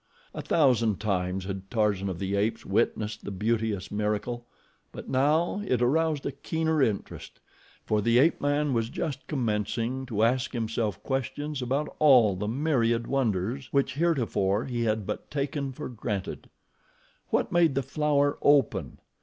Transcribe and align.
A 0.33 0.41
thousand 0.41 0.99
times 0.99 1.45
had 1.45 1.69
Tarzan 1.69 2.09
of 2.09 2.17
the 2.17 2.35
Apes 2.35 2.65
witnessed 2.65 3.23
the 3.23 3.29
beauteous 3.29 3.91
miracle; 3.91 4.47
but 4.91 5.07
now 5.07 5.61
it 5.63 5.79
aroused 5.79 6.25
a 6.25 6.31
keener 6.31 6.81
interest, 6.81 7.39
for 7.85 8.01
the 8.01 8.17
ape 8.17 8.41
man 8.41 8.73
was 8.73 8.89
just 8.89 9.27
commencing 9.27 10.07
to 10.07 10.23
ask 10.23 10.53
himself 10.53 11.03
questions 11.03 11.61
about 11.61 11.95
all 11.99 12.35
the 12.35 12.47
myriad 12.47 13.05
wonders 13.05 13.67
which 13.71 13.93
heretofore 13.93 14.65
he 14.65 14.85
had 14.85 15.05
but 15.05 15.29
taken 15.29 15.71
for 15.71 15.87
granted. 15.87 16.49
What 17.29 17.51
made 17.51 17.75
the 17.75 17.83
flower 17.83 18.39
open? 18.41 18.97